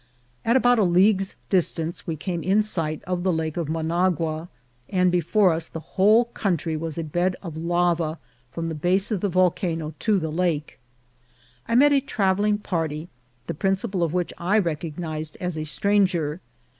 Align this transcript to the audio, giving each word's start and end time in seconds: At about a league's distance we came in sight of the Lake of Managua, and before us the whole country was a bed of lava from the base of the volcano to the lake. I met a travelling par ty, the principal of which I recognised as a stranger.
At 0.43 0.55
about 0.55 0.79
a 0.79 0.83
league's 0.83 1.35
distance 1.51 2.07
we 2.07 2.15
came 2.15 2.41
in 2.41 2.63
sight 2.63 3.03
of 3.03 3.21
the 3.21 3.31
Lake 3.31 3.55
of 3.55 3.69
Managua, 3.69 4.49
and 4.89 5.11
before 5.11 5.53
us 5.53 5.67
the 5.67 5.79
whole 5.93 6.25
country 6.25 6.75
was 6.75 6.97
a 6.97 7.03
bed 7.03 7.35
of 7.43 7.55
lava 7.55 8.17
from 8.51 8.67
the 8.67 8.73
base 8.73 9.11
of 9.11 9.21
the 9.21 9.29
volcano 9.29 9.93
to 9.99 10.17
the 10.17 10.31
lake. 10.31 10.79
I 11.67 11.75
met 11.75 11.93
a 11.93 11.99
travelling 12.01 12.57
par 12.57 12.87
ty, 12.87 13.09
the 13.45 13.53
principal 13.53 14.01
of 14.01 14.11
which 14.11 14.33
I 14.39 14.57
recognised 14.57 15.37
as 15.39 15.55
a 15.55 15.65
stranger. 15.65 16.41